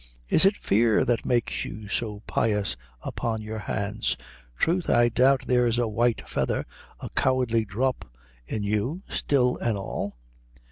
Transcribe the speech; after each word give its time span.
Is 0.29 0.45
it 0.45 0.57
fear 0.57 1.05
that 1.05 1.27
makes 1.27 1.63
you 1.63 1.87
so 1.87 2.21
pious 2.25 2.75
upon 3.03 3.47
our 3.47 3.59
hands? 3.59 4.17
Troth, 4.57 4.89
I 4.89 5.09
doubt 5.09 5.43
there's 5.45 5.77
a 5.77 5.87
white 5.87 6.27
feather, 6.27 6.65
a 6.99 7.09
cowardly 7.09 7.65
dhrop 7.65 8.05
in 8.47 8.63
you, 8.63 9.03
still 9.09 9.59
an' 9.61 9.77
all." 9.77 10.17